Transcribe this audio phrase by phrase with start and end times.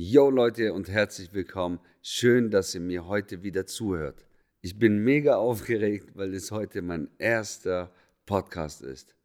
[0.00, 1.80] Yo Leute und herzlich willkommen.
[2.02, 4.28] Schön, dass ihr mir heute wieder zuhört.
[4.60, 7.92] Ich bin mega aufgeregt, weil es heute mein erster
[8.24, 9.16] Podcast ist.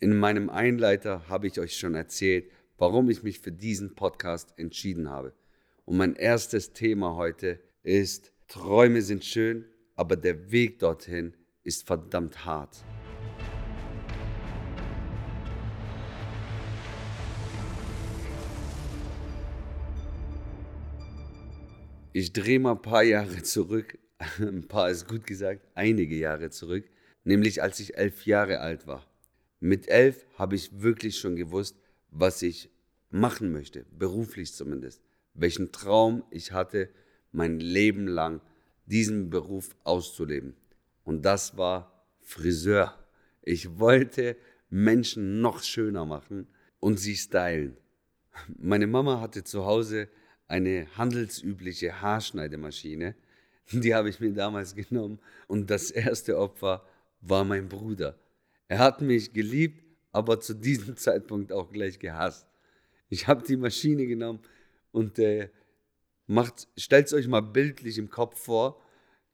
[0.00, 5.10] In meinem Einleiter habe ich euch schon erzählt, warum ich mich für diesen Podcast entschieden
[5.10, 5.32] habe.
[5.84, 9.64] Und mein erstes Thema heute ist, Träume sind schön,
[9.94, 12.84] aber der Weg dorthin ist verdammt hart.
[22.18, 23.98] Ich drehe mal ein paar Jahre zurück,
[24.38, 26.86] ein paar ist gut gesagt, einige Jahre zurück,
[27.24, 29.06] nämlich als ich elf Jahre alt war.
[29.60, 31.76] Mit elf habe ich wirklich schon gewusst,
[32.10, 32.70] was ich
[33.10, 35.02] machen möchte, beruflich zumindest,
[35.34, 36.88] welchen Traum ich hatte,
[37.32, 38.40] mein Leben lang
[38.86, 40.56] diesen Beruf auszuleben.
[41.04, 42.98] Und das war Friseur.
[43.42, 44.38] Ich wollte
[44.70, 46.48] Menschen noch schöner machen
[46.80, 47.76] und sie stylen.
[48.56, 50.08] Meine Mama hatte zu Hause
[50.48, 53.14] eine handelsübliche Haarschneidemaschine.
[53.72, 56.86] Die habe ich mir damals genommen und das erste Opfer
[57.20, 58.18] war mein Bruder.
[58.68, 62.46] Er hat mich geliebt, aber zu diesem Zeitpunkt auch gleich gehasst.
[63.08, 64.40] Ich habe die Maschine genommen
[64.92, 65.50] und äh,
[66.76, 68.82] stellt es euch mal bildlich im Kopf vor.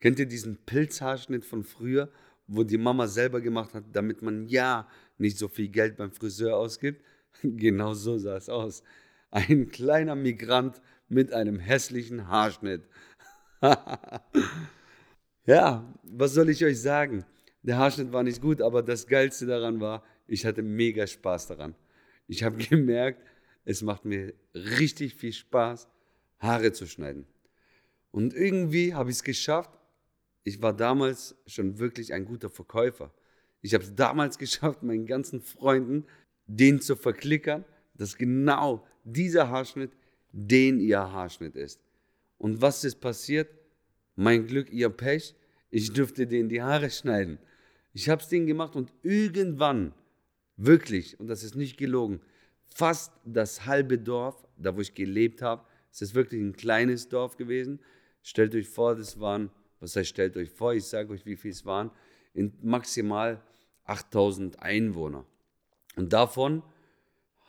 [0.01, 2.11] Kennt ihr diesen Pilzhaarschnitt von früher,
[2.47, 6.57] wo die Mama selber gemacht hat, damit man ja nicht so viel Geld beim Friseur
[6.57, 7.03] ausgibt?
[7.43, 8.83] Genau so sah es aus.
[9.31, 10.83] Ein kleiner Migrant
[11.13, 12.83] mit einem hässlichen Haarschnitt.
[15.47, 17.25] ja, was soll ich euch sagen?
[17.63, 21.75] Der Haarschnitt war nicht gut, aber das Geilste daran war, ich hatte mega Spaß daran.
[22.27, 23.23] Ich habe gemerkt,
[23.65, 25.87] es macht mir richtig viel Spaß,
[26.39, 27.27] Haare zu schneiden.
[28.11, 29.79] Und irgendwie habe ich es geschafft.
[30.45, 33.15] Ich war damals schon wirklich ein guter Verkäufer.
[33.61, 36.07] Ich habe es damals geschafft, meinen ganzen Freunden
[36.47, 39.93] den zu verklickern, dass genau dieser Haarschnitt
[40.33, 41.81] den ihr Haarschnitt ist.
[42.39, 43.49] Und was ist passiert?
[44.17, 45.35] Mein Glück, ihr Pech,
[45.71, 47.39] ich dürfte denen die Haare schneiden.
[47.93, 49.95] Ich habe es denen gemacht und irgendwann,
[50.57, 52.21] wirklich, und das ist nicht gelogen,
[52.75, 57.37] fast das halbe Dorf, da wo ich gelebt habe, es ist wirklich ein kleines Dorf
[57.37, 57.81] gewesen.
[58.23, 59.51] Stellt euch vor, das waren,
[59.81, 61.91] was heißt stellt euch vor, ich sage euch, wie viel es waren,
[62.33, 63.43] in maximal
[63.85, 65.27] 8000 Einwohner.
[65.97, 66.63] Und davon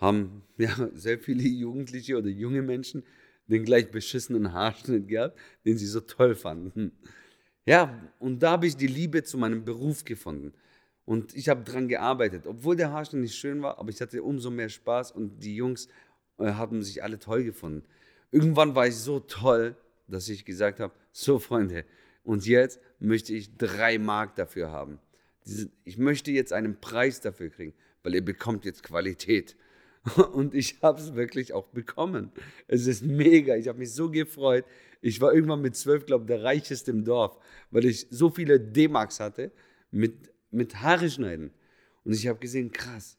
[0.04, 3.04] haben ja, sehr viele Jugendliche oder junge Menschen
[3.48, 6.92] den gleich beschissenen Haarschnitt gehabt, den sie so toll fanden.
[7.66, 10.54] Ja, und da habe ich die Liebe zu meinem Beruf gefunden.
[11.06, 14.50] Und ich habe daran gearbeitet, obwohl der Haarschnitt nicht schön war, aber ich hatte umso
[14.50, 15.90] mehr Spaß und die Jungs
[16.38, 17.84] äh, haben sich alle toll gefunden.
[18.32, 19.76] Irgendwann war ich so toll,
[20.08, 21.86] dass ich gesagt habe, so Freunde,
[22.24, 25.00] und jetzt möchte ich drei Mark dafür haben.
[25.84, 29.58] Ich möchte jetzt einen Preis dafür kriegen, weil ihr bekommt jetzt Qualität.
[30.34, 32.32] Und ich habe es wirklich auch bekommen.
[32.68, 33.56] Es ist mega.
[33.56, 34.66] Ich habe mich so gefreut.
[35.02, 37.38] Ich war irgendwann mit zwölf, glaube ich, der reicheste im Dorf,
[37.72, 39.52] weil ich so viele D-Marks hatte
[39.92, 41.52] mit, mit Haare schneiden.
[42.04, 43.18] Und ich habe gesehen, krass.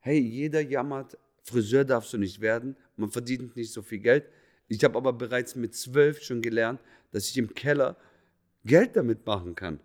[0.00, 2.76] Hey, jeder jammert, Friseur darfst du nicht werden.
[2.96, 4.24] Man verdient nicht so viel Geld.
[4.68, 6.80] Ich habe aber bereits mit zwölf schon gelernt,
[7.10, 7.96] dass ich im Keller
[8.64, 9.78] Geld damit machen kann.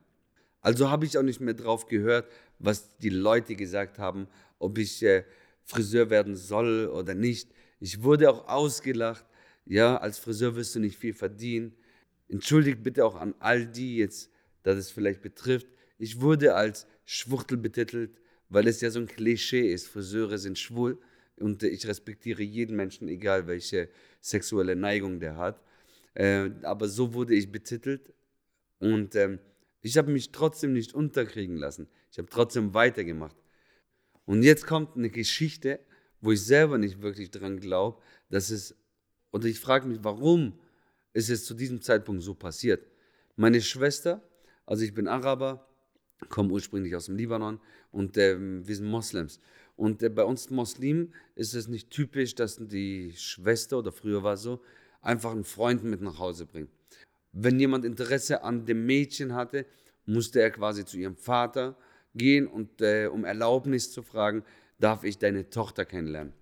[0.62, 2.30] Also habe ich auch nicht mehr drauf gehört,
[2.60, 4.28] was die Leute gesagt haben,
[4.58, 5.24] ob ich äh,
[5.70, 7.52] Friseur werden soll oder nicht.
[7.80, 9.24] Ich wurde auch ausgelacht.
[9.66, 11.76] Ja, als Friseur wirst du nicht viel verdienen.
[12.28, 14.32] Entschuldigt bitte auch an all die jetzt,
[14.64, 15.68] dass es vielleicht betrifft.
[16.00, 18.20] Ich wurde als Schwuchtel betitelt,
[18.50, 19.88] weil es ja so ein Klischee ist.
[19.88, 20.98] Friseure sind schwul
[21.38, 23.90] und ich respektiere jeden Menschen, egal welche
[24.22, 25.62] sexuelle Neigung der hat.
[26.16, 28.12] Äh, aber so wurde ich betitelt
[28.80, 29.38] und ähm,
[29.82, 31.88] ich habe mich trotzdem nicht unterkriegen lassen.
[32.12, 33.36] Ich habe trotzdem weitergemacht.
[34.30, 35.80] Und jetzt kommt eine Geschichte,
[36.22, 38.76] wo ich selber nicht wirklich dran glaube, dass es,
[39.32, 40.54] und ich frage mich, warum
[41.14, 42.86] ist es zu diesem Zeitpunkt so passiert?
[43.38, 44.22] Meine Schwester,
[44.68, 45.68] also ich bin Araber,
[46.30, 47.60] komme ursprünglich aus dem Libanon
[47.92, 49.40] und äh, wir sind Moslems.
[49.76, 54.36] Und äh, bei uns Muslimen ist es nicht typisch, dass die Schwester, oder früher war
[54.36, 54.62] es so,
[55.02, 56.70] einfach einen Freund mit nach Hause bringt.
[57.32, 59.66] Wenn jemand Interesse an dem Mädchen hatte,
[60.06, 61.76] musste er quasi zu ihrem Vater
[62.16, 64.44] gehen und äh, um Erlaubnis zu fragen,
[64.80, 66.34] darf ich deine Tochter kennenlernen.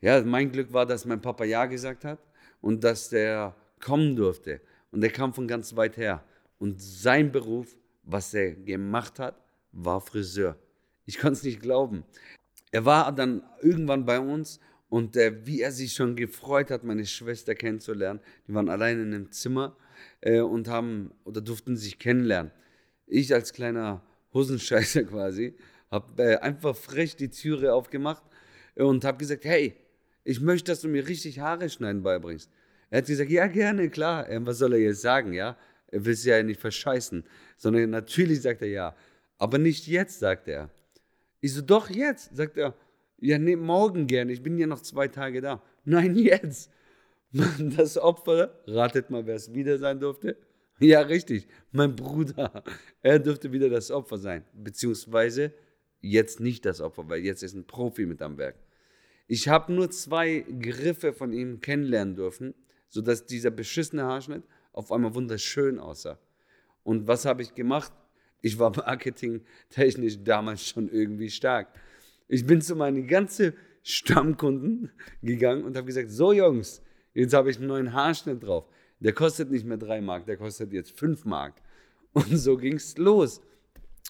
[0.00, 2.18] Ja, mein Glück war, dass mein Papa Ja gesagt hat
[2.60, 4.60] und dass der kommen durfte.
[4.90, 6.24] Und der kam von ganz weit her.
[6.58, 9.40] Und sein Beruf, was er gemacht hat,
[9.72, 10.56] war Friseur.
[11.04, 12.04] Ich konnte es nicht glauben.
[12.70, 17.06] Er war dann irgendwann bei uns und äh, wie er sich schon gefreut hat, meine
[17.06, 18.20] Schwester kennenzulernen.
[18.46, 19.76] Die waren allein in einem Zimmer
[20.20, 22.52] äh, und haben oder durften sich kennenlernen.
[23.06, 24.02] Ich als kleiner
[24.34, 25.54] Hosenscheißer quasi,
[25.90, 28.22] habe äh, einfach frech die Türe aufgemacht
[28.74, 29.74] und habe gesagt, hey,
[30.24, 32.50] ich möchte, dass du mir richtig Haare schneiden beibringst.
[32.90, 34.26] Er hat gesagt, ja, gerne, klar.
[34.46, 35.56] Was soll er jetzt sagen, ja?
[35.88, 37.24] Er will es ja nicht verscheißen.
[37.56, 38.96] Sondern natürlich sagt er ja.
[39.38, 40.70] Aber nicht jetzt, sagt er.
[41.40, 42.74] Ich so, doch jetzt, sagt er.
[43.18, 44.32] Ja, nee, morgen gerne.
[44.32, 45.62] Ich bin ja noch zwei Tage da.
[45.84, 46.70] Nein, jetzt.
[47.76, 50.36] Das Opfer, ratet mal, wer es wieder sein durfte.
[50.80, 52.62] Ja, richtig, mein Bruder.
[53.02, 54.44] Er dürfte wieder das Opfer sein.
[54.54, 55.52] Beziehungsweise
[56.00, 58.54] jetzt nicht das Opfer, weil jetzt ist ein Profi mit am Werk.
[59.26, 62.54] Ich habe nur zwei Griffe von ihm kennenlernen dürfen,
[62.88, 66.18] sodass dieser beschissene Haarschnitt auf einmal wunderschön aussah.
[66.84, 67.92] Und was habe ich gemacht?
[68.40, 71.68] Ich war marketingtechnisch damals schon irgendwie stark.
[72.28, 73.52] Ich bin zu meinen ganzen
[73.82, 74.92] Stammkunden
[75.22, 76.82] gegangen und habe gesagt, so Jungs,
[77.14, 78.66] jetzt habe ich einen neuen Haarschnitt drauf.
[79.00, 81.54] Der kostet nicht mehr drei Mark, der kostet jetzt fünf Mark.
[82.12, 83.40] Und so ging es los.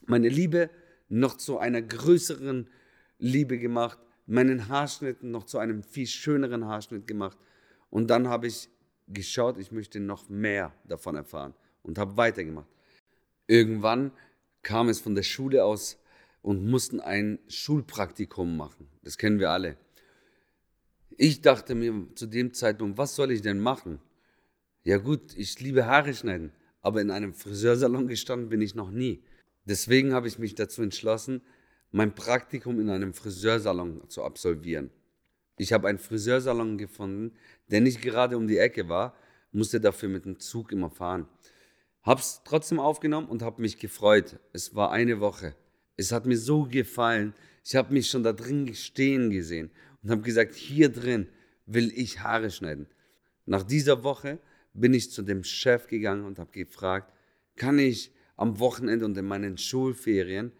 [0.07, 0.71] Meine Liebe
[1.09, 2.69] noch zu einer größeren
[3.19, 3.99] Liebe gemacht
[4.29, 7.39] meinen Haarschnitt noch zu einem viel schöneren Haarschnitt gemacht.
[7.91, 8.69] Und dann habe ich
[9.09, 12.69] geschaut, ich möchte noch mehr davon erfahren und habe weitergemacht.
[13.47, 14.13] Irgendwann
[14.63, 15.99] kam es von der Schule aus
[16.43, 18.87] und mussten ein Schulpraktikum machen.
[19.03, 19.79] Das kennen wir alle.
[21.17, 23.99] Ich dachte mir zu dem Zeitpunkt, was soll ich denn machen?
[24.89, 26.51] Ja gut, ich liebe Haare schneiden,
[26.81, 29.23] aber in einem Friseursalon gestanden bin ich noch nie.
[29.67, 31.43] Deswegen habe ich mich dazu entschlossen,
[31.91, 34.89] mein Praktikum in einem Friseursalon zu absolvieren.
[35.59, 37.37] Ich habe einen Friseursalon gefunden,
[37.71, 39.15] der nicht gerade um die Ecke war,
[39.53, 41.29] musste dafür mit dem Zug immer fahren.
[42.03, 44.39] Hab's trotzdem aufgenommen und habe mich gefreut.
[44.55, 45.55] Es war eine Woche.
[45.99, 47.35] Es hat mir so gefallen.
[47.63, 49.71] Ich habe mich schon da drin stehen gesehen
[50.03, 51.29] und habe gesagt, hier drin
[51.67, 52.87] will ich Haare schneiden.
[53.45, 54.39] Nach dieser Woche
[54.73, 57.13] bin ich zu dem Chef gegangen und habe gefragt,
[57.57, 60.53] kann ich am Wochenende und in meinen Schulferien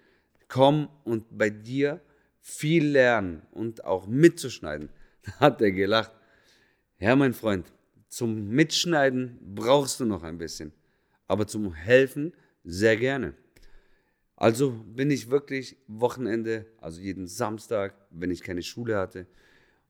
[0.49, 2.01] komm und bei dir
[2.41, 4.89] viel lernen und auch mitzuschneiden.
[5.23, 6.13] Da hat er gelacht.
[6.99, 7.71] Ja, mein Freund,
[8.09, 10.73] zum Mitschneiden brauchst du noch ein bisschen,
[11.27, 12.33] aber zum Helfen
[12.65, 13.35] sehr gerne.
[14.37, 19.27] Also bin ich wirklich Wochenende, also jeden Samstag, wenn ich keine Schule hatte,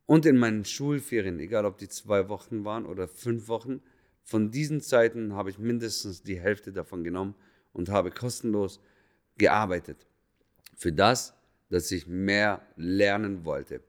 [0.06, 3.82] und in meinen Schulferien, egal ob die zwei Wochen waren oder fünf Wochen,
[4.28, 7.34] von diesen Zeiten habe ich mindestens die Hälfte davon genommen
[7.72, 8.78] und habe kostenlos
[9.38, 10.06] gearbeitet
[10.76, 11.32] für das,
[11.70, 13.80] dass ich mehr lernen wollte.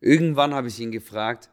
[0.00, 1.50] Irgendwann habe ich ihn gefragt,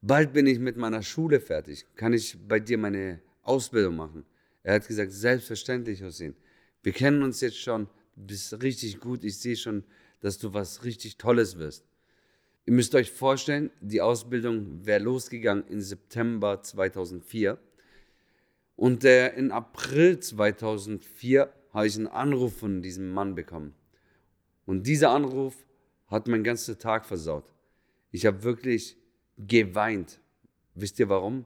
[0.00, 4.24] bald bin ich mit meiner Schule fertig, kann ich bei dir meine Ausbildung machen?
[4.62, 6.34] Er hat gesagt, selbstverständlich, Hussein.
[6.82, 9.84] Wir kennen uns jetzt schon, du bist richtig gut, ich sehe schon,
[10.20, 11.84] dass du was richtig Tolles wirst.
[12.66, 17.58] Ihr müsst euch vorstellen, die Ausbildung wäre losgegangen im September 2004.
[18.76, 23.74] Und äh, in April 2004 habe ich einen Anruf von diesem Mann bekommen.
[24.66, 25.66] Und dieser Anruf
[26.06, 27.52] hat meinen ganzen Tag versaut.
[28.10, 28.96] Ich habe wirklich
[29.38, 30.20] geweint.
[30.74, 31.44] Wisst ihr warum?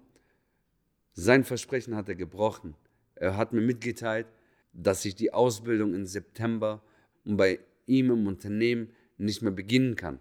[1.13, 2.75] Sein Versprechen hat er gebrochen.
[3.15, 4.27] Er hat mir mitgeteilt,
[4.73, 6.83] dass ich die Ausbildung im September
[7.25, 10.19] und bei ihm im Unternehmen nicht mehr beginnen kann.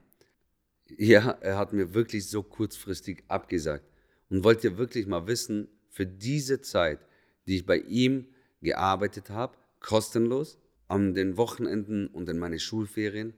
[0.97, 3.85] Ja, er hat mir wirklich so kurzfristig abgesagt.
[4.29, 6.99] Und wollt ihr wirklich mal wissen, für diese Zeit,
[7.45, 8.27] die ich bei ihm
[8.61, 10.57] gearbeitet habe, kostenlos
[10.87, 13.33] an den Wochenenden und in meine Schulferien.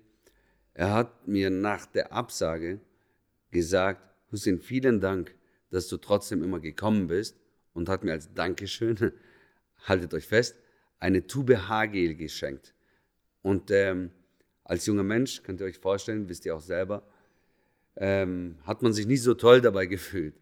[0.74, 2.80] Er hat mir nach der Absage
[3.52, 5.36] gesagt, Hussein, vielen Dank,
[5.70, 7.38] dass du trotzdem immer gekommen bist
[7.74, 9.12] und hat mir als Dankeschön,
[9.84, 10.56] haltet euch fest,
[11.00, 12.74] eine Tube Haargel geschenkt.
[13.42, 14.12] Und ähm,
[14.64, 17.06] als junger Mensch, könnt ihr euch vorstellen, wisst ihr auch selber,
[17.98, 20.36] ähm, hat man sich nicht so toll dabei gefühlt.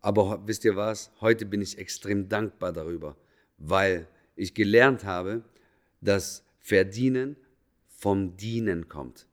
[0.00, 3.16] Aber wisst ihr was, heute bin ich extrem dankbar darüber,
[3.58, 5.42] weil ich gelernt habe,
[6.00, 7.36] dass Verdienen
[7.88, 9.26] vom Dienen kommt.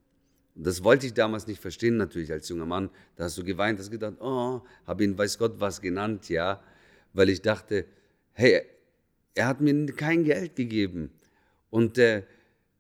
[0.55, 2.89] das wollte ich damals nicht verstehen, natürlich als junger Mann.
[3.15, 6.62] Da hast du geweint, hast gedacht, oh, habe ihn weiß Gott was genannt, ja,
[7.13, 7.86] weil ich dachte,
[8.34, 8.62] hey,
[9.36, 11.12] er hat mir kein Geld gegeben.
[11.70, 12.24] Und äh,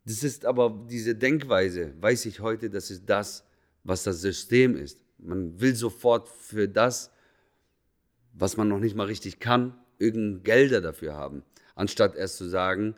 [0.05, 3.43] das ist aber diese Denkweise, weiß ich heute, das ist das,
[3.83, 4.99] was das System ist.
[5.17, 7.11] Man will sofort für das,
[8.33, 11.43] was man noch nicht mal richtig kann, irgendein Gelder dafür haben
[11.75, 12.95] anstatt erst zu sagen,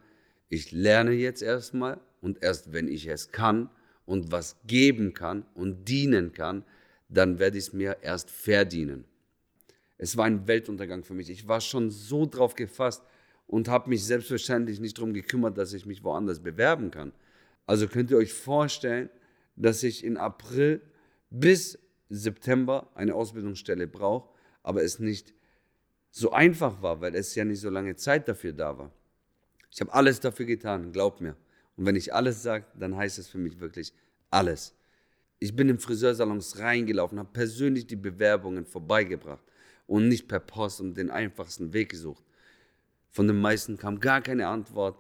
[0.49, 3.69] ich lerne jetzt erstmal und erst wenn ich es kann
[4.05, 6.63] und was geben kann und dienen kann,
[7.09, 9.05] dann werde ich es mir erst verdienen.
[9.97, 11.29] Es war ein Weltuntergang für mich.
[11.29, 13.03] Ich war schon so drauf gefasst
[13.47, 17.13] und habe mich selbstverständlich nicht darum gekümmert, dass ich mich woanders bewerben kann.
[17.65, 19.09] Also könnt ihr euch vorstellen,
[19.55, 20.81] dass ich in April
[21.29, 24.29] bis September eine Ausbildungsstelle brauche,
[24.63, 25.33] aber es nicht
[26.11, 28.91] so einfach war, weil es ja nicht so lange Zeit dafür da war.
[29.71, 31.35] Ich habe alles dafür getan, glaub mir.
[31.75, 33.93] Und wenn ich alles sage, dann heißt es für mich wirklich
[34.31, 34.73] alles.
[35.39, 39.43] Ich bin in Friseursalons reingelaufen, habe persönlich die Bewerbungen vorbeigebracht
[39.87, 42.23] und nicht per Post und den einfachsten Weg gesucht.
[43.11, 44.97] Von den meisten kam gar keine Antwort.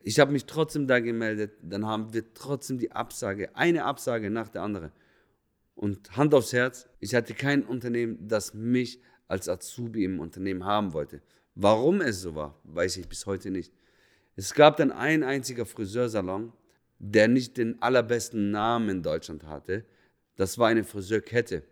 [0.00, 4.48] Ich habe mich trotzdem da gemeldet, dann haben wir trotzdem die Absage, eine Absage nach
[4.48, 4.92] der anderen.
[5.74, 10.92] Und Hand aufs Herz, ich hatte kein Unternehmen, das mich als Azubi im Unternehmen haben
[10.92, 11.20] wollte.
[11.54, 13.72] Warum es so war, weiß ich bis heute nicht.
[14.36, 16.52] Es gab dann ein einziger Friseursalon,
[16.98, 19.84] der nicht den allerbesten Namen in Deutschland hatte.
[20.36, 21.64] Das war eine Friseurkette.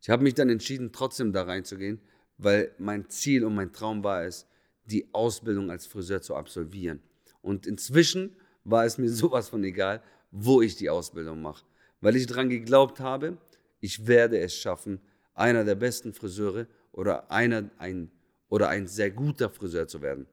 [0.00, 2.00] Ich habe mich dann entschieden, trotzdem da reinzugehen,
[2.36, 4.46] weil mein Ziel und mein Traum war es,
[4.84, 7.00] die Ausbildung als Friseur zu absolvieren.
[7.42, 11.64] Und inzwischen war es mir sowas von egal, wo ich die Ausbildung mache,
[12.00, 13.38] weil ich daran geglaubt habe,
[13.80, 15.00] ich werde es schaffen,
[15.34, 18.10] einer der besten Friseure oder einer ein
[18.48, 20.26] oder ein sehr guter Friseur zu werden.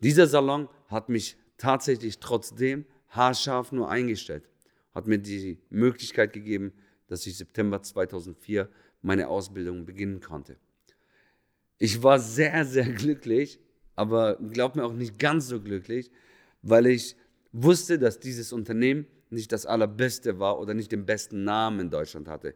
[0.00, 4.48] Dieser Salon hat mich tatsächlich trotzdem haarscharf nur eingestellt,
[4.94, 6.72] hat mir die Möglichkeit gegeben,
[7.06, 8.68] dass ich September 2004
[9.02, 10.56] meine Ausbildung beginnen konnte.
[11.78, 13.60] Ich war sehr, sehr glücklich,
[13.94, 16.10] aber glaub mir auch nicht ganz so glücklich,
[16.62, 17.16] weil ich
[17.52, 22.28] wusste, dass dieses Unternehmen nicht das allerbeste war oder nicht den besten Namen in Deutschland
[22.28, 22.54] hatte.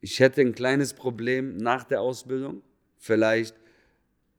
[0.00, 2.62] Ich hätte ein kleines Problem nach der Ausbildung,
[2.96, 3.56] vielleicht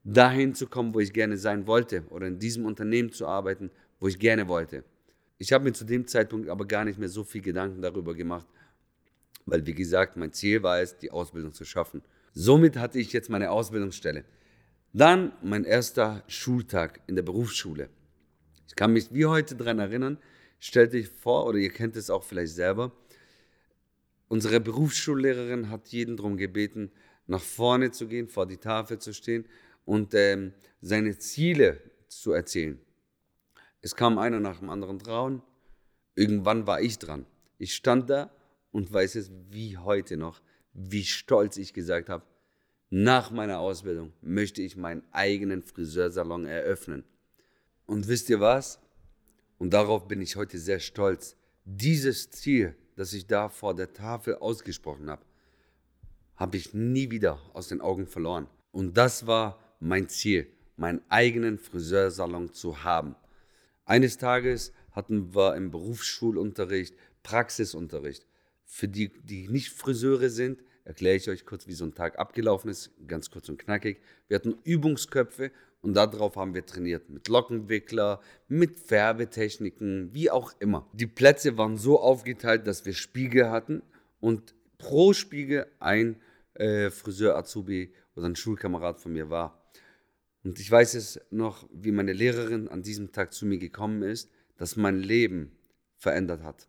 [0.04, 4.08] dahin zu kommen, wo ich gerne sein wollte oder in diesem Unternehmen zu arbeiten, wo
[4.08, 4.84] ich gerne wollte.
[5.38, 8.46] Ich habe mir zu dem Zeitpunkt aber gar nicht mehr so viel Gedanken darüber gemacht,
[9.46, 12.02] weil wie gesagt, mein Ziel war es, die Ausbildung zu schaffen.
[12.32, 14.24] Somit hatte ich jetzt meine Ausbildungsstelle.
[14.92, 17.90] Dann mein erster Schultag in der Berufsschule.
[18.66, 20.18] Ich kann mich wie heute daran erinnern,
[20.58, 22.92] stellt euch vor, oder ihr kennt es auch vielleicht selber,
[24.28, 26.90] unsere Berufsschullehrerin hat jeden darum gebeten,
[27.26, 29.44] nach vorne zu gehen, vor die Tafel zu stehen
[29.84, 32.80] und ähm, seine Ziele zu erzählen.
[33.80, 35.42] Es kam einer nach dem anderen dran.
[36.14, 37.26] Irgendwann war ich dran.
[37.58, 38.30] Ich stand da
[38.72, 40.40] und weiß es wie heute noch,
[40.72, 42.24] wie stolz ich gesagt habe,
[42.90, 47.04] nach meiner Ausbildung möchte ich meinen eigenen Friseursalon eröffnen.
[47.86, 48.80] Und wisst ihr was?
[49.58, 51.36] Und darauf bin ich heute sehr stolz.
[51.64, 55.22] Dieses Ziel, das ich da vor der Tafel ausgesprochen habe,
[56.36, 58.46] habe ich nie wieder aus den Augen verloren.
[58.72, 63.16] Und das war mein Ziel, meinen eigenen Friseursalon zu haben.
[63.84, 68.26] Eines Tages hatten wir im Berufsschulunterricht Praxisunterricht.
[68.64, 72.70] Für die, die nicht Friseure sind, erkläre ich euch kurz, wie so ein Tag abgelaufen
[72.70, 74.00] ist, ganz kurz und knackig.
[74.26, 75.52] Wir hatten Übungsköpfe
[75.82, 80.88] und darauf haben wir trainiert mit Lockenwickler, mit Färbetechniken, wie auch immer.
[80.94, 83.82] Die Plätze waren so aufgeteilt, dass wir Spiegel hatten
[84.20, 86.16] und pro Spiegel ein
[86.54, 89.70] äh, Friseur-Azubi oder ein Schulkamerad von mir war.
[90.42, 94.30] Und ich weiß es noch, wie meine Lehrerin an diesem Tag zu mir gekommen ist,
[94.56, 95.52] dass mein Leben
[95.96, 96.66] verändert hat.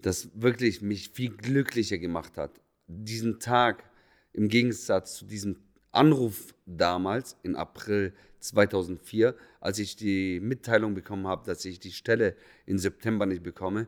[0.00, 2.50] Das wirklich mich viel glücklicher gemacht hat
[2.92, 3.84] diesen Tag
[4.32, 5.56] im Gegensatz zu diesem
[5.90, 12.34] Anruf damals in April 2004, als ich die Mitteilung bekommen habe, dass ich die Stelle
[12.66, 13.86] in September nicht bekomme,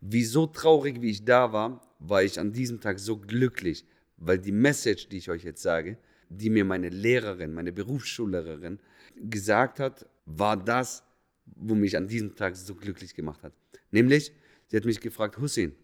[0.00, 4.38] wie so traurig wie ich da war, war ich an diesem Tag so glücklich, weil
[4.38, 8.80] die Message, die ich euch jetzt sage, die mir meine Lehrerin, meine Berufsschullehrerin
[9.16, 11.04] gesagt hat, war das,
[11.46, 13.52] wo mich an diesem Tag so glücklich gemacht hat.
[13.90, 14.32] Nämlich,
[14.68, 15.74] sie hat mich gefragt, Hussein,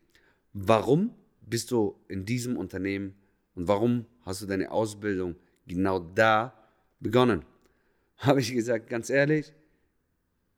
[0.53, 1.15] warum
[1.49, 3.15] bist du in diesem Unternehmen
[3.55, 5.37] und warum hast du deine Ausbildung
[5.67, 6.55] genau da
[7.01, 7.45] begonnen?
[8.19, 9.53] Habe ich gesagt, ganz ehrlich,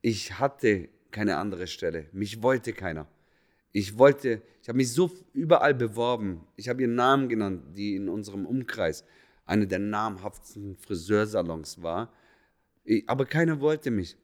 [0.02, 2.06] ich hatte keine andere Stelle.
[2.12, 3.06] Mich wollte keiner.
[3.72, 6.46] Ich wollte, ich habe mich so überall beworben.
[6.56, 9.04] Ich habe ihren Namen genannt, die in unserem Umkreis
[9.44, 12.12] eine der namhaftesten Friseursalons war.
[13.06, 14.16] Aber keiner wollte mich.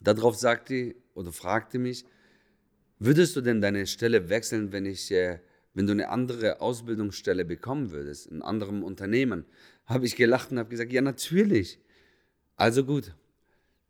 [0.00, 2.04] Darauf sagte oder fragte mich,
[2.98, 5.38] würdest du denn deine Stelle wechseln, wenn ich äh,
[5.74, 9.44] wenn du eine andere Ausbildungsstelle bekommen würdest, in einem anderen Unternehmen,
[9.86, 11.80] habe ich gelacht und habe gesagt, ja natürlich.
[12.56, 13.12] Also gut,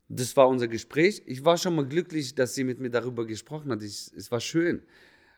[0.08, 1.22] das war unser Gespräch.
[1.26, 3.82] Ich war schon mal glücklich, dass sie mit mir darüber gesprochen hat.
[3.82, 4.82] Ich, es war schön.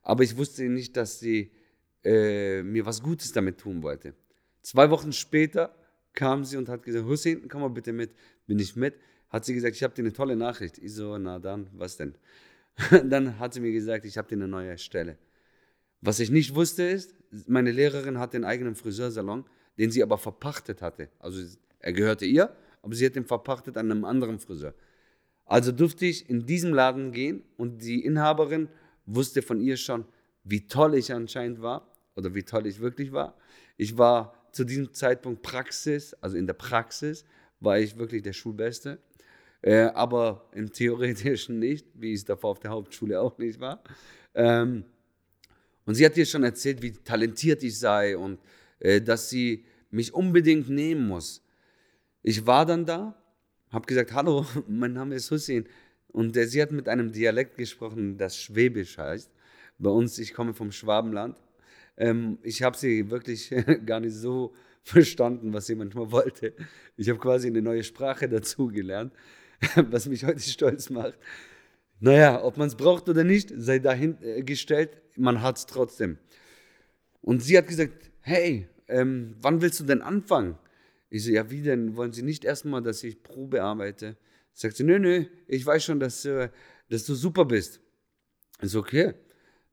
[0.03, 1.51] Aber ich wusste nicht, dass sie
[2.05, 4.15] äh, mir was Gutes damit tun wollte.
[4.63, 5.75] Zwei Wochen später
[6.13, 8.15] kam sie und hat gesagt, Hussein, komm mal bitte mit.
[8.47, 8.95] Bin ich mit?
[9.29, 10.79] Hat sie gesagt, ich habe dir eine tolle Nachricht.
[10.79, 12.15] Ich so, na dann, was denn?
[13.05, 15.19] dann hat sie mir gesagt, ich habe dir eine neue Stelle.
[16.01, 17.15] Was ich nicht wusste ist,
[17.47, 19.45] meine Lehrerin hatte einen eigenen Friseursalon,
[19.79, 21.09] den sie aber verpachtet hatte.
[21.19, 21.43] Also
[21.81, 24.75] er gehörte ihr, aber sie hat ihn verpachtet an einem anderen Friseur.
[25.45, 28.69] Also durfte ich in diesem Laden gehen und die Inhaberin
[29.07, 30.05] wusste von ihr schon,
[30.45, 33.37] wie toll ich anscheinend war oder wie toll ich wirklich war.
[33.77, 37.25] Ich war zu diesem Zeitpunkt Praxis, also in der Praxis
[37.61, 38.99] war ich wirklich der Schulbeste,
[39.63, 43.83] äh, aber im Theoretischen nicht, wie es davor auf der Hauptschule auch nicht war.
[44.35, 44.85] Ähm,
[45.87, 48.39] und sie hat dir schon erzählt, wie talentiert ich sei und
[48.81, 51.43] äh, dass sie mich unbedingt nehmen muss.
[52.23, 53.17] Ich war dann da,
[53.71, 55.67] habe gesagt, hallo, mein Name ist Hussein.
[56.09, 59.31] Und sie hat mit einem Dialekt gesprochen, das Schwäbisch heißt.
[59.79, 61.37] Bei uns, ich komme vom Schwabenland.
[61.97, 63.55] Ähm, ich habe sie wirklich
[63.87, 66.55] gar nicht so verstanden, was sie manchmal wollte.
[66.97, 69.13] Ich habe quasi eine neue Sprache dazugelernt,
[69.77, 71.19] was mich heute stolz macht.
[72.01, 76.19] Naja, ob man es braucht oder nicht, sei dahingestellt, man hat es trotzdem.
[77.23, 80.59] Und sie hat gesagt, hey, ähm, wann willst du denn anfangen?
[81.09, 81.97] Ich so, ja, wie denn?
[81.97, 84.17] Wollen Sie nicht erstmal, dass ich Probe arbeite?
[84.53, 86.51] Sagt sie, nö, nö, ich weiß schon, dass, äh,
[86.89, 87.81] dass du super bist.
[88.61, 89.15] Ist so, okay.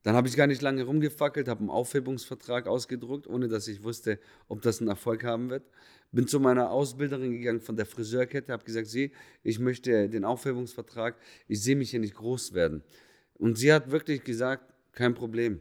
[0.03, 4.20] Dann habe ich gar nicht lange rumgefackelt, habe einen Aufhebungsvertrag ausgedruckt, ohne dass ich wusste,
[4.50, 5.63] ob das einen Erfolg haben wird.
[6.13, 11.17] Bin zu meiner Ausbilderin gegangen von der Friseurkette, habe gesagt, sie, ich möchte den Aufhebungsvertrag,
[11.48, 12.84] ich sehe mich hier nicht groß werden.
[13.34, 15.60] Und sie hat wirklich gesagt, kein Problem.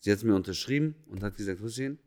[0.00, 1.98] Sie hat es mir unterschrieben und hat gesagt, Hussein,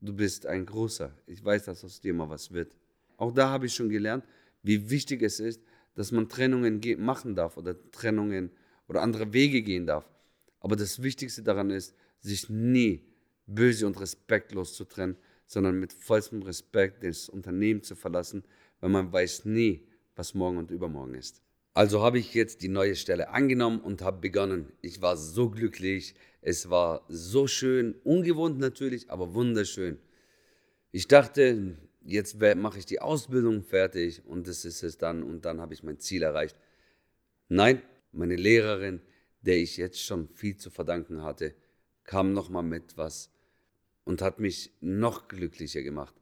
[0.00, 1.16] du bist ein Großer.
[1.26, 2.76] Ich weiß, dass aus dir mal was wird.
[3.16, 4.24] Auch da habe ich schon gelernt,
[4.64, 5.62] wie wichtig es ist,
[5.94, 8.50] dass man Trennungen machen darf oder Trennungen
[8.88, 10.10] oder andere Wege gehen darf.
[10.58, 13.04] Aber das Wichtigste daran ist, sich nie
[13.46, 15.16] böse und respektlos zu trennen,
[15.48, 18.44] sondern mit vollstem Respekt das Unternehmen zu verlassen,
[18.80, 21.42] weil man weiß nie, was morgen und übermorgen ist.
[21.74, 24.72] Also habe ich jetzt die neue Stelle angenommen und habe begonnen.
[24.82, 29.98] Ich war so glücklich, es war so schön, ungewohnt natürlich, aber wunderschön.
[30.92, 35.60] Ich dachte, jetzt mache ich die Ausbildung fertig und das ist es dann und dann
[35.60, 36.56] habe ich mein Ziel erreicht.
[37.48, 37.80] Nein,
[38.12, 39.00] meine Lehrerin,
[39.40, 41.54] der ich jetzt schon viel zu verdanken hatte,
[42.04, 43.30] kam nochmal mit was
[44.08, 46.14] und hat mich noch glücklicher gemacht.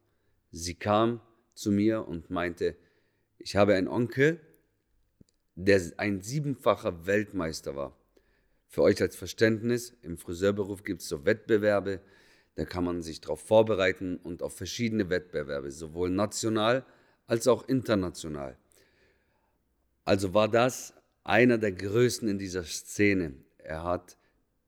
[0.50, 1.21] Sie kam
[1.55, 2.75] zu mir und meinte,
[3.38, 4.40] ich habe einen Onkel,
[5.55, 7.97] der ein siebenfacher Weltmeister war.
[8.66, 12.00] Für euch als Verständnis, im Friseurberuf gibt es so Wettbewerbe,
[12.57, 16.85] da kann man sich darauf vorbereiten und auf verschiedene Wettbewerbe, sowohl national
[17.28, 18.57] als auch international.
[20.04, 23.34] Also war das einer der Größten in dieser Szene.
[23.58, 24.17] Er hat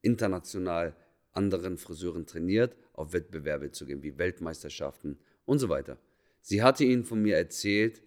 [0.01, 0.95] international
[1.33, 5.97] anderen Friseuren trainiert, auf Wettbewerbe zu gehen, wie Weltmeisterschaften und so weiter.
[6.41, 8.03] Sie hatte ihn von mir erzählt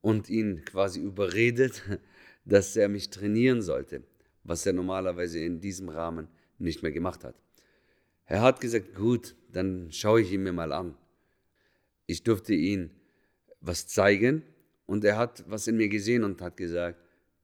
[0.00, 1.82] und ihn quasi überredet,
[2.46, 4.02] dass er mich trainieren sollte,
[4.42, 7.34] was er normalerweise in diesem Rahmen nicht mehr gemacht hat.
[8.24, 10.96] Er hat gesagt, gut, dann schaue ich ihn mir mal an.
[12.06, 12.90] Ich durfte ihn
[13.60, 14.42] was zeigen
[14.86, 16.98] und er hat was in mir gesehen und hat gesagt,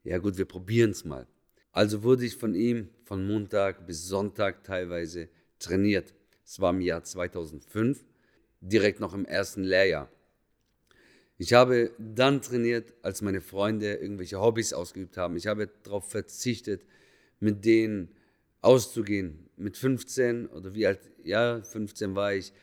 [0.04, 1.26] ja gut, wir probieren es mal.
[1.70, 6.14] Also wurde ich von ihm von Montag bis Sonntag teilweise trainiert.
[6.46, 8.02] Es war im Jahr 2005,
[8.60, 10.08] direkt noch im ersten Lehrjahr.
[11.36, 15.36] Ich habe dann trainiert, als meine Freunde irgendwelche Hobbys ausgeübt haben.
[15.36, 16.86] Ich habe darauf verzichtet,
[17.40, 18.08] mit denen
[18.62, 19.50] auszugehen.
[19.58, 22.54] Mit 15 oder wie alt, ja, 15 war ich.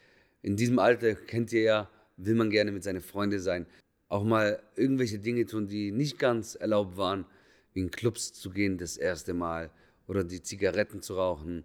[0.42, 3.68] In diesem Alter kennt ihr ja, will man gerne mit seinen Freunden sein
[4.14, 7.26] auch mal irgendwelche Dinge tun, die nicht ganz erlaubt waren,
[7.74, 9.72] wie in Clubs zu gehen das erste Mal
[10.08, 11.64] oder die Zigaretten zu rauchen.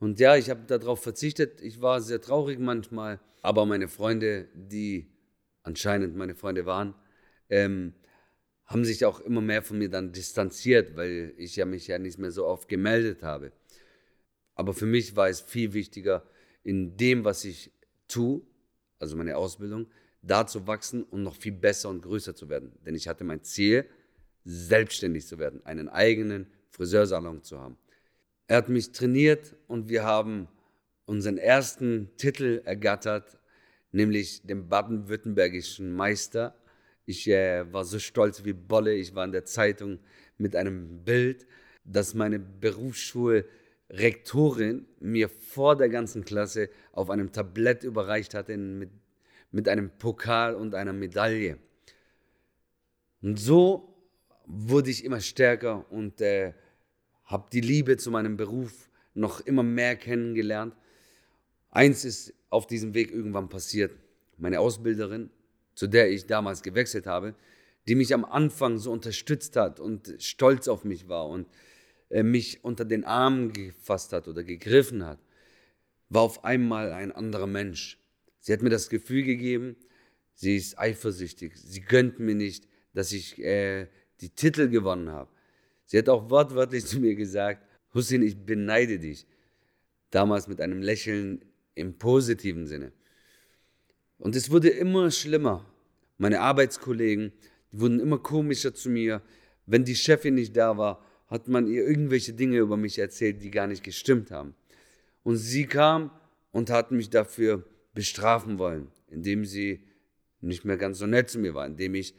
[0.00, 1.60] Und ja, ich habe darauf verzichtet.
[1.60, 5.06] Ich war sehr traurig manchmal, aber meine Freunde, die
[5.62, 6.94] anscheinend meine Freunde waren,
[7.50, 7.92] ähm,
[8.64, 12.18] haben sich auch immer mehr von mir dann distanziert, weil ich ja mich ja nicht
[12.18, 13.52] mehr so oft gemeldet habe.
[14.54, 16.22] Aber für mich war es viel wichtiger,
[16.62, 17.70] in dem, was ich
[18.08, 18.42] tue,
[18.98, 19.86] also meine Ausbildung,
[20.22, 22.72] da zu wachsen und noch viel besser und größer zu werden.
[22.86, 23.86] Denn ich hatte mein Ziel,
[24.44, 27.76] selbstständig zu werden, einen eigenen Friseursalon zu haben.
[28.50, 30.48] Er hat mich trainiert und wir haben
[31.06, 33.38] unseren ersten Titel ergattert,
[33.92, 36.56] nämlich den baden-württembergischen Meister.
[37.06, 38.92] Ich äh, war so stolz wie Bolle.
[38.94, 40.00] Ich war in der Zeitung
[40.36, 41.46] mit einem Bild,
[41.84, 48.90] das meine Berufsschulrektorin mir vor der ganzen Klasse auf einem Tablett überreicht hatte mit
[49.52, 51.56] mit einem Pokal und einer Medaille.
[53.22, 53.94] Und so
[54.44, 56.52] wurde ich immer stärker und äh,
[57.30, 60.74] habe die Liebe zu meinem Beruf noch immer mehr kennengelernt.
[61.70, 63.92] Eins ist auf diesem Weg irgendwann passiert.
[64.36, 65.30] Meine Ausbilderin,
[65.74, 67.34] zu der ich damals gewechselt habe,
[67.86, 71.46] die mich am Anfang so unterstützt hat und stolz auf mich war und
[72.10, 75.20] äh, mich unter den Armen gefasst hat oder gegriffen hat,
[76.08, 77.98] war auf einmal ein anderer Mensch.
[78.40, 79.76] Sie hat mir das Gefühl gegeben,
[80.34, 81.52] sie ist eifersüchtig.
[81.56, 83.86] Sie gönnt mir nicht, dass ich äh,
[84.20, 85.30] die Titel gewonnen habe.
[85.90, 89.26] Sie hat auch wortwörtlich zu mir gesagt, Hussein, ich beneide dich.
[90.10, 92.92] Damals mit einem Lächeln im positiven Sinne.
[94.18, 95.66] Und es wurde immer schlimmer.
[96.16, 97.32] Meine Arbeitskollegen,
[97.72, 99.20] die wurden immer komischer zu mir.
[99.66, 103.50] Wenn die Chefin nicht da war, hat man ihr irgendwelche Dinge über mich erzählt, die
[103.50, 104.54] gar nicht gestimmt haben.
[105.24, 106.12] Und sie kam
[106.52, 108.92] und hat mich dafür bestrafen wollen.
[109.08, 109.82] indem sie
[110.40, 112.14] nicht mehr ganz so nett zu mir war, indem ich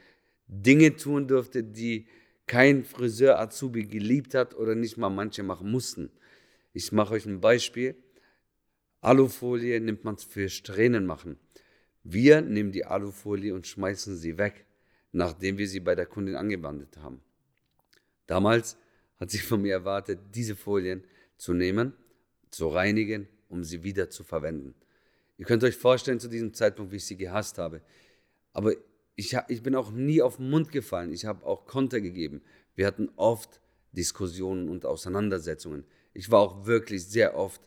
[0.48, 2.06] Dinge tun durfte, die
[2.48, 6.12] kein Friseur Azubi geliebt hat oder nicht mal manche machen mussten.
[6.74, 7.96] Ich mache euch ein Beispiel.
[9.02, 11.38] Alufolie nimmt man für Strähnen machen.
[12.04, 14.66] Wir nehmen die Alufolie und schmeißen sie weg,
[15.12, 17.22] nachdem wir sie bei der Kundin angewandt haben.
[18.28, 18.78] Damals
[19.20, 21.04] hat sie von mir erwartet, diese Folien
[21.38, 21.94] zu nehmen,
[22.50, 24.74] zu reinigen, um sie wieder zu verwenden.
[25.38, 27.82] Ihr könnt euch vorstellen zu diesem Zeitpunkt, wie ich sie gehasst habe.
[28.54, 28.74] Aber
[29.16, 31.12] ich, ich bin auch nie auf den Mund gefallen.
[31.12, 32.42] Ich habe auch Konter gegeben.
[32.76, 35.86] Wir hatten oft Diskussionen und Auseinandersetzungen.
[36.14, 37.62] Ich war auch wirklich sehr oft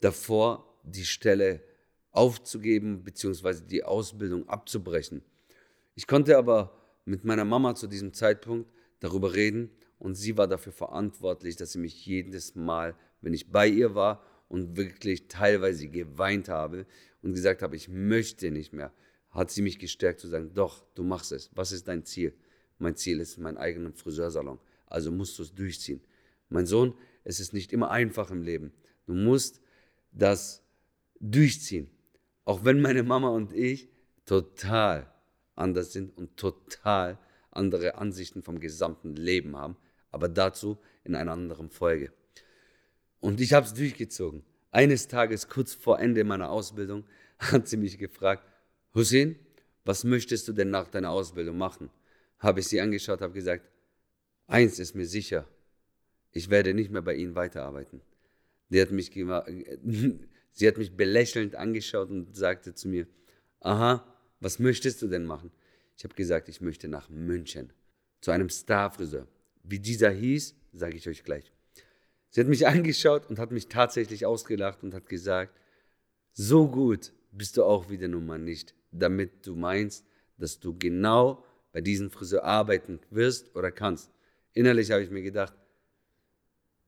[0.00, 1.62] davor, die Stelle
[2.12, 3.62] aufzugeben bzw.
[3.66, 5.22] die Ausbildung abzubrechen.
[5.94, 8.70] Ich konnte aber mit meiner Mama zu diesem Zeitpunkt
[9.00, 13.66] darüber reden und sie war dafür verantwortlich, dass sie mich jedes Mal, wenn ich bei
[13.66, 16.86] ihr war und wirklich teilweise geweint habe
[17.22, 18.92] und gesagt habe, ich möchte nicht mehr,
[19.34, 21.50] hat sie mich gestärkt zu sagen, doch, du machst es.
[21.54, 22.32] Was ist dein Ziel?
[22.78, 24.58] Mein Ziel ist mein eigener Friseursalon.
[24.86, 26.00] Also musst du es durchziehen.
[26.48, 26.94] Mein Sohn,
[27.24, 28.72] es ist nicht immer einfach im Leben.
[29.06, 29.60] Du musst
[30.12, 30.62] das
[31.20, 31.90] durchziehen.
[32.44, 33.88] Auch wenn meine Mama und ich
[34.24, 35.12] total
[35.56, 37.18] anders sind und total
[37.50, 39.76] andere Ansichten vom gesamten Leben haben.
[40.10, 42.12] Aber dazu in einer anderen Folge.
[43.20, 44.44] Und ich habe es durchgezogen.
[44.70, 47.04] Eines Tages, kurz vor Ende meiner Ausbildung,
[47.38, 48.44] hat sie mich gefragt,
[48.94, 49.36] Hussein,
[49.84, 51.90] was möchtest du denn nach deiner Ausbildung machen?
[52.38, 53.68] Habe ich sie angeschaut, habe gesagt,
[54.46, 55.46] eins ist mir sicher,
[56.30, 58.00] ich werde nicht mehr bei Ihnen weiterarbeiten.
[58.70, 59.10] Die hat mich
[60.52, 63.06] sie hat mich belächelnd angeschaut und sagte zu mir,
[63.60, 64.04] aha,
[64.40, 65.50] was möchtest du denn machen?
[65.96, 67.72] Ich habe gesagt, ich möchte nach München,
[68.20, 69.26] zu einem Starfriseur.
[69.62, 71.52] Wie dieser hieß, sage ich euch gleich.
[72.30, 75.58] Sie hat mich angeschaut und hat mich tatsächlich ausgelacht und hat gesagt,
[76.32, 80.06] so gut bist du auch wieder nun mal nicht damit du meinst,
[80.38, 84.10] dass du genau bei diesem Friseur arbeiten wirst oder kannst.
[84.52, 85.54] Innerlich habe ich mir gedacht,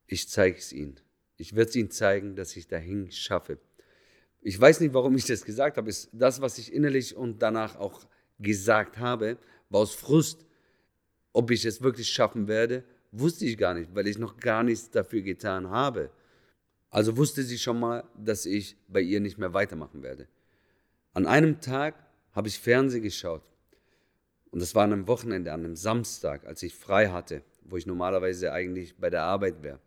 [0.06, 1.00] ich zeige es ihnen.
[1.36, 3.58] Ich werde es ihnen zeigen, dass ich dahin schaffe.
[4.40, 5.92] Ich weiß nicht, warum ich das gesagt habe.
[6.12, 8.06] Das, was ich innerlich und danach auch
[8.38, 10.46] gesagt habe, war aus Frust.
[11.32, 14.90] Ob ich es wirklich schaffen werde, wusste ich gar nicht, weil ich noch gar nichts
[14.90, 16.10] dafür getan habe.
[16.90, 20.28] Also wusste sie schon mal, dass ich bei ihr nicht mehr weitermachen werde.
[21.16, 21.94] An einem Tag
[22.32, 23.40] habe ich Fernsehen geschaut.
[24.50, 27.86] Und das war an einem Wochenende, an einem Samstag, als ich frei hatte, wo ich
[27.86, 29.80] normalerweise eigentlich bei der Arbeit wäre.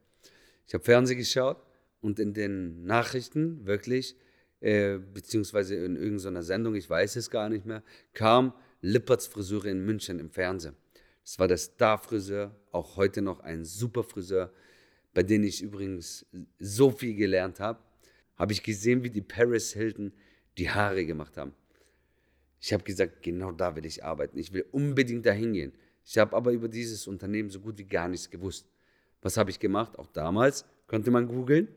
[0.65, 1.63] Ich habe Fernsehen geschaut
[2.01, 4.15] und in den Nachrichten wirklich,
[4.59, 7.83] äh, beziehungsweise in irgendeiner Sendung, ich weiß es gar nicht mehr,
[8.15, 10.75] kam Lipperts Friseur in München im Fernsehen.
[11.23, 14.51] Das war der Star-Friseur, auch heute noch ein super Friseur,
[15.13, 16.25] bei dem ich übrigens
[16.57, 17.77] so viel gelernt habe.
[18.35, 20.11] Habe ich gesehen, wie die Paris Hilton
[20.59, 21.53] die Haare gemacht haben.
[22.59, 24.37] Ich habe gesagt, genau da will ich arbeiten.
[24.37, 25.73] Ich will unbedingt dahin gehen.
[26.05, 28.67] Ich habe aber über dieses Unternehmen so gut wie gar nichts gewusst.
[29.21, 29.97] Was habe ich gemacht?
[29.97, 31.69] Auch damals konnte man googeln.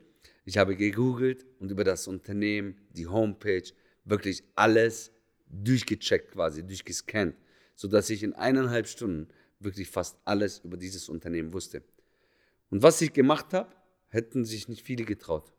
[0.44, 3.70] Ich habe gegoogelt und über das Unternehmen, die Homepage,
[4.04, 5.12] wirklich alles
[5.46, 7.36] durchgecheckt quasi, durchgescannt,
[7.76, 9.28] sodass ich in eineinhalb Stunden
[9.60, 11.82] wirklich fast alles über dieses Unternehmen wusste.
[12.70, 13.70] Und was ich gemacht habe,
[14.08, 15.52] hätten sich nicht viele getraut.